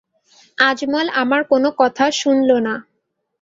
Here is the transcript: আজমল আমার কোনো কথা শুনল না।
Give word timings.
আজমল 0.57 1.07
আমার 1.21 1.41
কোনো 1.51 1.69
কথা 1.79 2.05
শুনল 2.11 2.49
না। 2.67 2.75